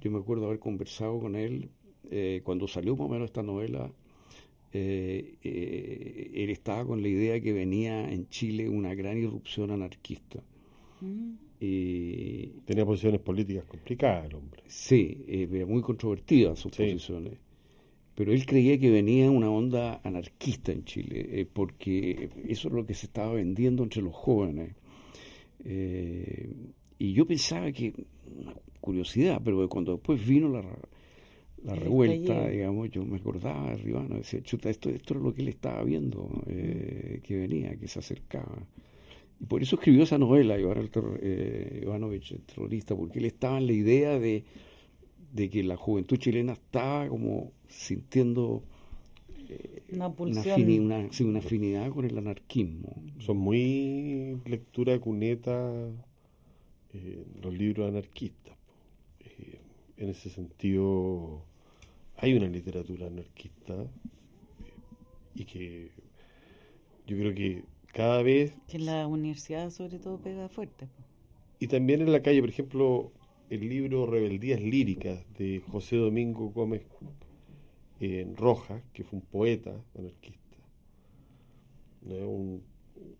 [0.00, 1.70] Yo me acuerdo haber conversado con él
[2.10, 3.90] eh, cuando salió más o menos esta novela.
[4.76, 10.42] eh, eh, él estaba con la idea que venía en Chile una gran irrupción anarquista.
[11.00, 11.32] Mm.
[11.60, 14.62] Y Tenía posiciones políticas complicadas el hombre.
[14.66, 16.82] Sí, eh, era muy controvertida sus Sí.
[16.82, 17.34] posiciones.
[18.14, 22.86] Pero él creía que venía una onda anarquista en Chile, eh, porque eso es lo
[22.86, 24.74] que se estaba vendiendo entre los jóvenes.
[25.64, 26.52] Eh,
[26.98, 27.92] y yo pensaba que,
[28.40, 30.62] una curiosidad, pero cuando después vino la,
[31.64, 35.34] la El revuelta, digamos, yo me acordaba de Ribano, decía, chuta, esto, esto es lo
[35.34, 38.66] que él estaba viendo, eh, que venía, que se acercaba.
[39.40, 43.24] Y por eso escribió esa novela, Iván el terror- eh, Ivanovich, el terrorista, porque él
[43.24, 44.44] estaba en la idea de,
[45.34, 48.62] de que la juventud chilena estaba como sintiendo
[49.48, 53.02] eh, Una una, afini- una- sí, una afinidad con el anarquismo.
[53.18, 55.72] Son muy lectura cuneta
[56.94, 58.56] eh, los libros anarquistas.
[59.20, 59.58] Eh,
[59.96, 61.42] en ese sentido,
[62.16, 63.86] hay una literatura anarquista eh,
[65.34, 65.90] y que
[67.08, 70.86] yo creo que cada vez Que en la universidad sobre todo pega fuerte.
[71.58, 73.12] Y también en la calle, por ejemplo,
[73.50, 76.82] el libro Rebeldías Líricas de José Domingo Gómez
[78.00, 80.40] en Rojas, que fue un poeta anarquista.
[82.02, 82.62] No un,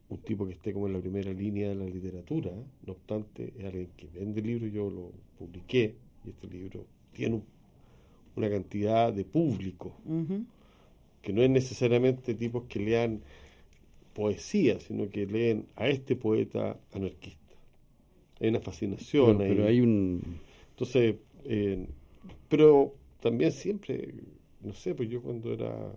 [0.09, 2.51] un tipo que esté como en la primera línea de la literatura,
[2.87, 7.45] no obstante, es alguien que vende libros, yo lo publiqué, y este libro tiene un-
[8.37, 10.45] una cantidad de público, Ujú.
[11.23, 13.21] que no es necesariamente tipos que lean
[14.13, 17.44] poesía, sino que leen a este poeta anarquista.
[18.45, 19.49] Hay una fascinación Pero, ahí.
[19.49, 20.41] pero hay un...
[20.71, 21.87] Entonces, eh,
[22.49, 24.15] pero también siempre,
[24.63, 25.93] no sé, pues yo cuando era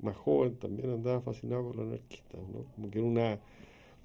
[0.00, 2.64] más joven también andaba fascinado con los anarquistas, ¿no?
[2.74, 3.40] Como que era una,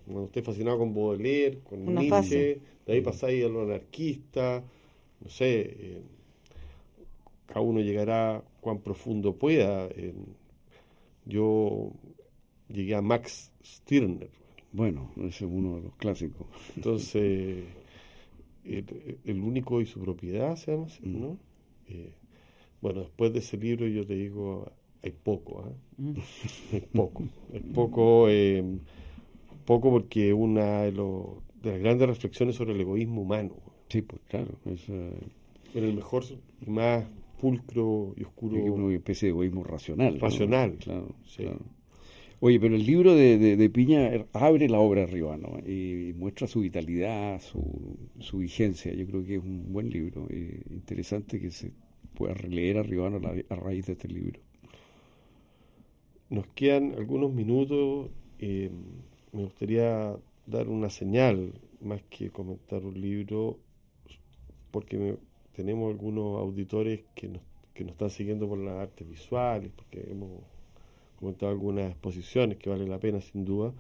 [0.06, 2.62] cuando estoy fascinado con Baudelaire, con Una Nietzsche, fase.
[2.88, 4.64] de ahí pasáis a los anarquistas,
[5.22, 6.02] no sé, eh,
[7.48, 9.88] cada uno llegará cuán profundo pueda.
[9.96, 10.14] eh,
[11.26, 11.92] yo
[12.68, 14.30] llegué a Max Stirner,
[14.74, 16.48] Bueno, ese es uno de los clásicos.
[16.76, 17.64] entonces,
[18.64, 21.38] el, el único y su propiedad se llama así, ¿no?
[21.88, 22.14] Eh,
[22.82, 24.72] bueno, después de ese libro yo te digo,
[25.04, 25.66] hay poco.
[25.98, 26.14] Mm.
[26.74, 27.24] Hay poco.
[27.54, 28.64] Hay poco, eh,
[29.66, 33.56] poco porque una de, los- de las grandes reflexiones sobre el egoísmo humano,
[33.90, 35.12] Sí, pues claro, es eh,
[35.76, 36.24] en el mejor
[36.66, 37.06] y más
[37.42, 38.56] pulcro y oscuro.
[38.58, 40.14] una especie de egoísmo racional.
[40.14, 40.20] ¿no?
[40.22, 41.44] Racional, Claro, sí.
[41.44, 41.60] claro.
[42.44, 45.60] Oye, pero el libro de, Piña abre la obra arriba, ¿no?
[45.60, 48.92] Y muestra su vitalidad, su, su vigencia.
[48.94, 50.28] Yo creo que es un buen libro.
[50.72, 51.72] interesante que se
[52.16, 54.40] pueda releer a Ribano a, raíz de este libro.
[56.32, 58.10] nos quedan algunos minutos.
[58.40, 60.16] Me gustaría
[60.48, 63.60] dar una señal más que comentar un libro,
[64.72, 65.18] porque
[65.56, 67.44] tenemos algunos auditores que nos,
[67.76, 70.42] que nos están siguiendo por las artes visuales, porque hemos
[71.22, 73.74] comentado algunas exposiciones que vale la pena sin duda.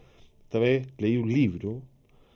[0.43, 1.81] Esta vez leí un libro,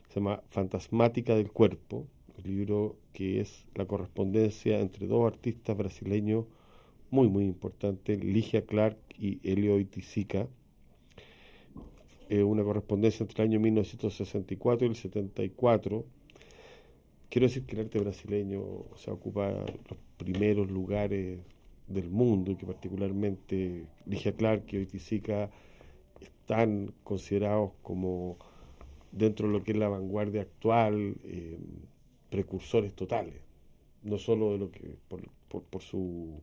[0.08, 6.44] se llama Fantasmática del Cuerpo, un libro que es la correspondencia entre dos artistas brasileños
[7.10, 10.48] muy, muy importantes, Ligia Clark y Elio Itisica
[12.28, 16.04] eh, una correspondencia entre el año 1964 y el 74.
[17.28, 18.62] Quiero decir que el arte brasileño
[18.96, 21.38] se ocupa los primeros lugares
[21.88, 25.50] del mundo y que particularmente Ligia Clark y Oiticica
[26.20, 28.38] están considerados como
[29.12, 31.58] dentro de lo que es la vanguardia actual eh,
[32.30, 33.46] precursores totales
[34.02, 35.22] no solo de lo que por,
[35.62, 36.40] por su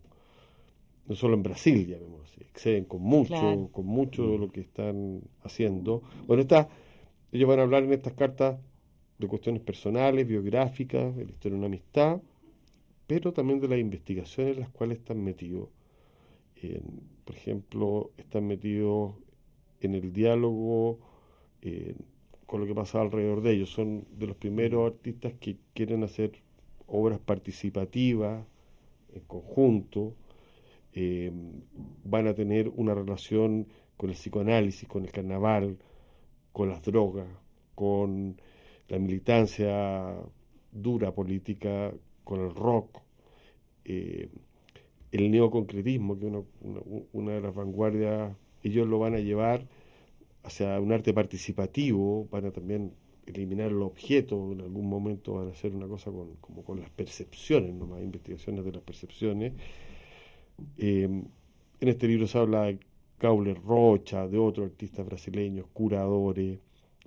[1.07, 5.21] no solo en Brasil, vemos así, exceden con mucho, con mucho de lo que están
[5.41, 6.01] haciendo.
[6.27, 6.69] Bueno, está,
[7.31, 8.57] ellos van a hablar en estas cartas
[9.17, 12.21] de cuestiones personales, biográficas, de la historia de una amistad,
[13.07, 15.69] pero también de las investigaciones en las cuales están metidos.
[17.25, 19.15] por ejemplo, están metidos
[19.81, 20.99] en el diálogo
[22.45, 23.69] con lo que pasa alrededor de ellos.
[23.69, 26.41] Son de los primeros artistas que quieren hacer
[26.87, 28.45] obras participativas
[29.13, 30.15] en conjunto
[30.95, 31.31] eh,
[32.03, 35.77] van a tener una relación con el psicoanálisis, con el carnaval,
[36.51, 37.27] con las drogas,
[37.73, 38.39] con
[38.89, 40.15] la militancia
[40.71, 41.91] dura política,
[42.23, 42.99] con el rock,
[43.85, 44.29] eh,
[45.11, 46.33] el neoconcretismo, que es
[47.13, 49.67] una, de las vanguardias, ellos lo van a llevar
[50.43, 52.93] hacia un arte participativo, van a también
[53.25, 56.89] eliminar los objetos, en algún momento van a hacer una cosa con, como con las
[56.89, 59.53] percepciones, nomás investigaciones de las percepciones,
[60.77, 62.79] eh, en este libro se habla de
[63.17, 66.59] Cauler Rocha, de otros artistas brasileños, curadores,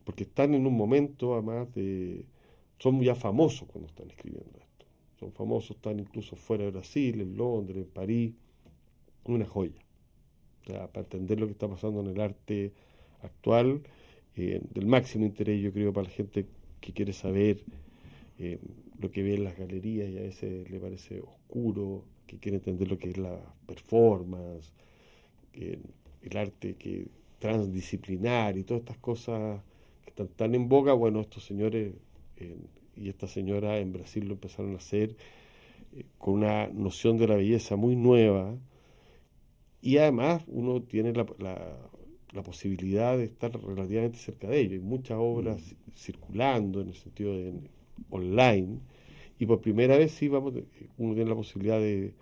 [0.04, 2.24] porque están en un momento además de...
[2.78, 4.65] son ya famosos cuando están escribiendo.
[5.18, 8.34] Son famosos, están incluso fuera de Brasil, en Londres, en París.
[9.24, 9.80] Una joya.
[10.64, 12.72] para entender lo que está pasando en el arte
[13.22, 13.82] actual,
[14.36, 16.46] eh, del máximo interés, yo creo, para la gente
[16.80, 17.62] que quiere saber
[18.38, 18.58] eh,
[18.98, 22.88] lo que ve en las galerías y a veces le parece oscuro, que quiere entender
[22.88, 24.72] lo que es la performance,
[25.54, 29.62] el arte que transdisciplinar y todas estas cosas
[30.02, 31.94] que están tan en boga, bueno, estos señores
[32.96, 35.16] y esta señora en Brasil lo empezaron a hacer
[35.94, 38.56] eh, con una noción de la belleza muy nueva
[39.82, 44.72] y además uno tiene la, la, posibilidad de estar relativamente cerca de ello.
[44.74, 45.90] Hay muchas obras mm.
[45.94, 47.54] circulando en el sentido de
[48.10, 48.80] online
[49.38, 50.54] y por primera vez sí vamos,
[50.98, 52.14] uno tiene la posibilidad de,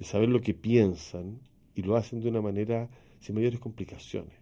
[0.00, 1.40] saber lo que piensan
[1.74, 2.88] y lo hacen de una manera
[3.20, 4.34] sin mayores complicaciones.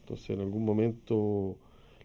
[0.00, 1.58] Entonces en algún momento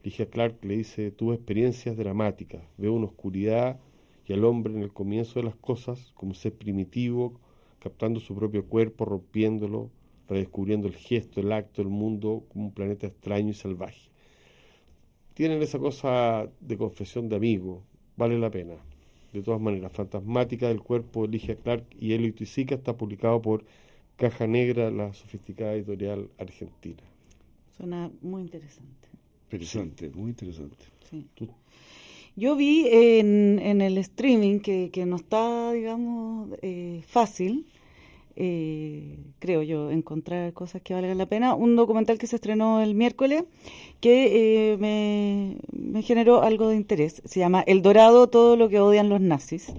[0.04, 3.80] Ligia Clark le dice, tuve experiencias dramáticas, veo una oscuridad
[4.28, 7.40] y al hombre en el comienzo de las cosas como ser primitivo,
[7.80, 9.90] captando su propio cuerpo, rompiéndolo,
[10.28, 14.10] redescubriendo el gesto, el acto, el mundo como un planeta extraño y salvaje.
[15.34, 17.84] Tienen esa cosa de confesión de amigo,
[18.16, 18.76] vale la pena
[19.34, 23.64] de todas maneras, Fantasmática del cuerpo de Ligia Clark y Elio Tizica está publicado por
[24.18, 27.02] Caja Negra, la sofisticada editorial argentina.
[27.78, 29.01] Suena muy interesante.
[29.52, 30.86] Interesante, muy interesante.
[32.36, 37.66] Yo vi en, en el streaming que, que no está, digamos, eh, fácil
[38.36, 41.54] eh, creo yo, encontrar cosas que valgan la pena.
[41.56, 43.44] Un documental que se estrenó el miércoles
[44.00, 47.22] que eh, me, generó algo de interés.
[47.26, 49.74] Se llama El Dorado, todo lo que odian los nazis.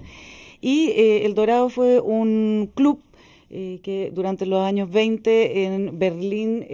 [0.61, 3.01] Y eh, El Dorado fue un club
[3.83, 6.65] que durante los años 20 en Berlín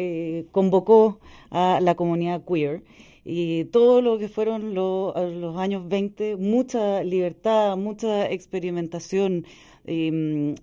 [0.51, 1.20] convocó
[1.51, 2.84] a la comunidad queer
[3.26, 9.45] y todo lo que fueron los años 20, mucha libertad, mucha experimentación,
[9.86, 10.56] em,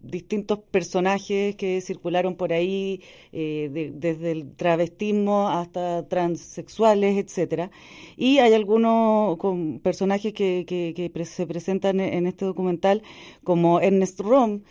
[0.00, 3.02] distintos personajes que circularon por ahí,
[3.32, 7.70] eh, desde el travestismo hasta transexuales, etcétera.
[8.16, 9.38] Y hay algunos
[9.82, 13.02] personajes que, que, se presentan en este documental,
[13.44, 14.62] como Ernest Rom,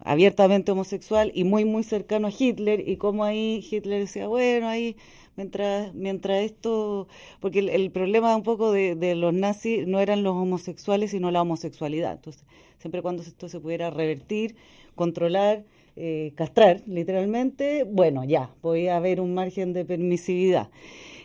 [0.00, 4.96] abiertamente homosexual y muy, muy cercano a Hitler, y como ahí Hitler decía, bueno, ahí
[5.36, 7.08] mientras mientras esto
[7.40, 11.42] porque el, problema un poco de, de, los nazis no eran los homosexuales sino la
[11.42, 12.44] homosexualidad entonces
[12.80, 14.56] siempre cuando esto se pudiera revertir,
[14.94, 15.64] controlar,
[15.96, 20.70] eh, castrar, literalmente, bueno, ya, podía haber un margen de permisividad.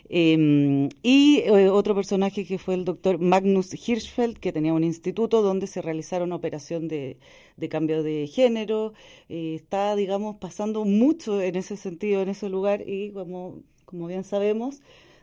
[0.08, 5.42] Em, y eh, otro personaje que fue el doctor Magnus Hirschfeld, que tenía un instituto
[5.42, 7.18] donde se realizaron operación de,
[7.56, 8.92] de cambio de género.
[9.28, 14.24] Eh, está, digamos, pasando mucho en ese sentido, en ese lugar, y como, como bien
[14.24, 14.80] sabemos,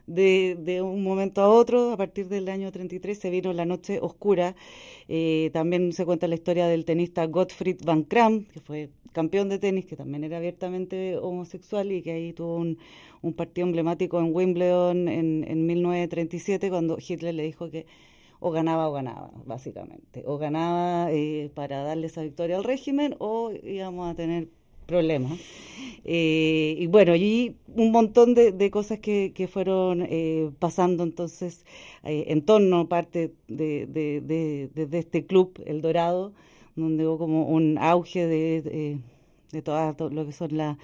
[0.08, 4.00] de, de, un momento a otro, a partir del año 33 se vino la noche
[4.02, 4.56] oscura.
[5.08, 9.60] Eh, también se cuenta la historia del tenista Gottfried Van Kram, que fue campeón de
[9.60, 12.78] tenis, que también era abiertamente homosexual y que ahí tuvo un,
[13.22, 17.86] un partido emblemático en Wimbledon en, en 1937, cuando Hitler le dijo que
[18.46, 20.24] o ganaba o ganaba, básicamente.
[20.26, 24.50] O ganaba eh, para darle esa victoria al régimen o íbamos a tener
[24.84, 25.40] problemas.
[26.06, 31.66] Eh, y bueno, y un montón de, cosas que, que fueron eh, pasando entonces
[32.04, 36.34] eh, en torno parte de, de, este club, El Dorado,
[36.76, 39.00] donde hubo como un auge de,
[39.52, 40.78] de, todo lo que son la,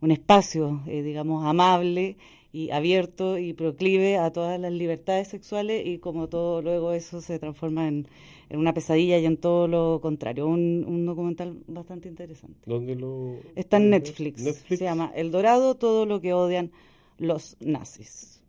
[0.00, 2.16] un espacio, digamos, amable
[2.52, 7.38] y abierto y proclive a todas las libertades sexuales y como todo luego eso se
[7.38, 8.06] transforma en,
[8.50, 10.46] en una pesadilla y en todo lo contrario.
[10.46, 12.60] Un, un documental bastante interesante.
[12.66, 13.36] ¿Dónde lo...?
[13.56, 14.42] Está en Netflix.
[14.68, 16.70] Se llama El Dorado, todo lo que odian
[17.16, 18.42] los nazis.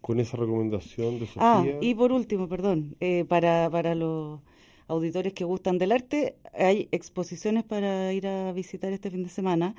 [0.00, 1.42] Con esa recomendación de Sofía...
[1.42, 4.40] Ah, y por último, perdón, eh, para, para los
[4.88, 9.74] auditores que gustan del arte, hay exposiciones para ir a visitar este fin de semana.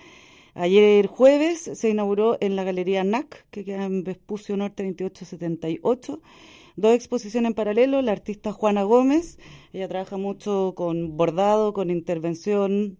[0.59, 6.19] Ayer jueves se inauguró en la Galería NAC, que queda en Vespucio Norte 2878,
[6.77, 8.01] dos exposiciones en paralelo.
[8.01, 9.37] La artista Juana Gómez,
[9.71, 12.97] ella trabaja mucho con bordado, con intervención,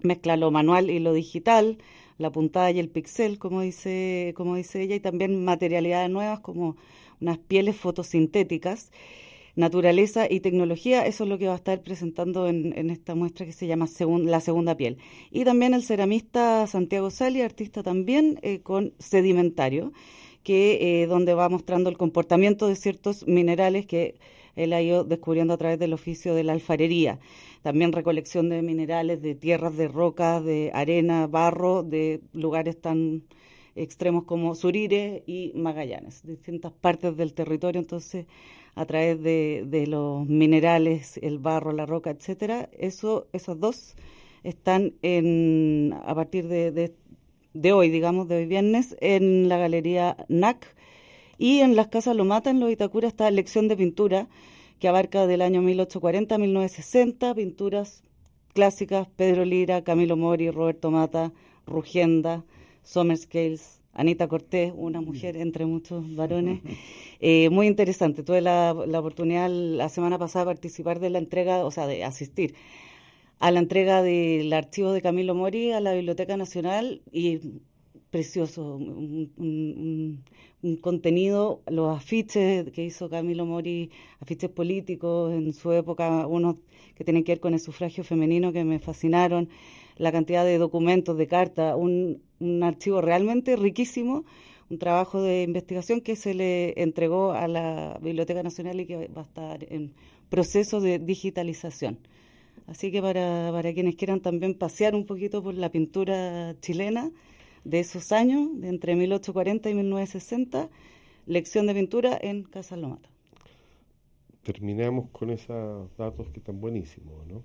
[0.00, 1.76] mezcla lo manual y lo digital,
[2.16, 6.78] la puntada y el pixel, como dice, como dice ella, y también materialidades nuevas como
[7.20, 8.90] unas pieles fotosintéticas
[9.56, 13.46] naturaleza y tecnología, eso es lo que va a estar presentando en, en esta muestra
[13.46, 13.86] que se llama
[14.24, 14.98] La Segunda Piel.
[15.30, 19.92] Y también el ceramista Santiago Sali, artista también eh, con sedimentario,
[20.42, 24.16] que eh, donde va mostrando el comportamiento de ciertos minerales que
[24.56, 27.18] él ha ido descubriendo a través del oficio de la alfarería.
[27.62, 33.24] También recolección de minerales, de tierras, de rocas, de arena, barro, de lugares tan
[33.74, 37.80] extremos como Surire y Magallanes, distintas partes del territorio.
[37.80, 38.26] Entonces,
[38.74, 43.96] a través de, de los minerales, el barro, la roca, etcétera, eso, esos dos
[44.44, 46.92] están en, a partir de,
[47.72, 50.76] hoy, digamos, de hoy viernes, en la Galería NAC.
[51.36, 54.28] Y en las Casas Lomata, en los Itacura, está Lección de Pintura,
[54.78, 58.02] que abarca del año 1840 a 1960, pinturas
[58.52, 61.32] clásicas, Pedro Lira, Camilo Mori, Roberto Mata,
[61.66, 62.44] Rugienda,
[62.84, 66.60] Scales, Anita Cortés, una mujer entre muchos varones.
[67.20, 68.22] Eh, muy interesante.
[68.22, 72.04] Tuve la, la oportunidad la semana pasada de participar de la entrega, o sea, de
[72.04, 72.54] asistir
[73.38, 77.40] a la entrega del archivo de Camilo Mori a la Biblioteca Nacional y
[78.14, 80.22] precioso, un,
[80.80, 83.90] contenido, los afiches que hizo Camilo Mori,
[84.20, 86.56] afiches políticos en su época, unos
[86.94, 89.48] que tienen que ver con el sufragio femenino que me fascinaron,
[89.96, 94.24] la cantidad de documentos, de cartas, un, un archivo realmente riquísimo,
[94.70, 99.22] un trabajo de investigación que se le entregó a la Biblioteca Nacional y que va
[99.22, 99.92] a estar en
[100.28, 101.98] proceso de digitalización.
[102.66, 107.10] Así que para, para quienes quieran también pasear un poquito por la pintura chilena
[107.64, 110.68] de esos años, de entre 1840 y 1960,
[111.26, 113.08] lección de pintura en Casa Lomata.
[114.42, 117.42] Terminamos con esos datos que están buenísimos, ¿no?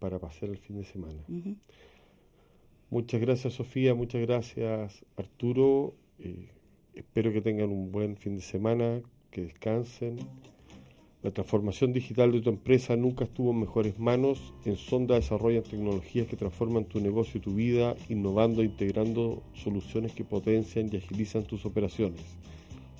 [0.00, 1.22] Pasear el fin de semana.
[2.90, 5.94] Muchas gracias Sofía, muchas gracias Arturo.
[6.18, 6.48] Eh,
[6.94, 10.18] espero que tengan un buen fin de semana, que descansen
[11.22, 14.54] la transformación digital de tu empresa nunca estuvo en mejores manos.
[14.64, 20.12] En Sonda desarrollan tecnologías que transforman tu negocio y tu vida, innovando e integrando soluciones
[20.12, 22.22] que potencian y agilizan tus operaciones.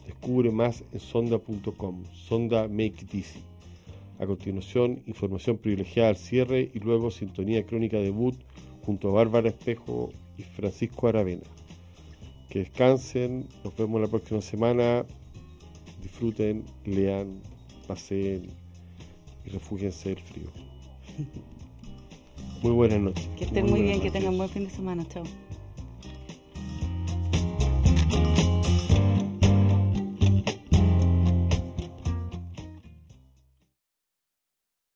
[0.07, 2.05] Descubre más en sonda.com.
[2.13, 3.50] Sonda Make It Easy.
[4.21, 8.35] A continuación, información privilegiada al cierre y luego sintonía crónica debut
[8.85, 11.43] junto a Bárbara Espejo y Francisco Aravena.
[12.51, 15.07] Que descansen, nos vemos la próxima semana.
[16.03, 17.41] Disfruten, lean,
[17.89, 18.51] paseen
[19.47, 20.51] y refúgiense del frío.
[22.63, 23.27] Muy buenas noches.
[23.39, 25.07] Que estén muy, bien, que tengan buen fin de semana.
[25.09, 25.25] Chao.